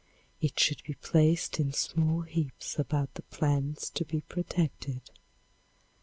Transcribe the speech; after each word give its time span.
It 0.41 0.59
should 0.59 0.81
be 0.81 0.95
placed 0.95 1.59
in 1.59 1.73
small 1.73 2.21
heaps 2.21 2.79
about 2.79 3.13
the 3.13 3.21
plants 3.21 3.87
to 3.91 4.03
be 4.03 4.21
protected. 4.21 5.11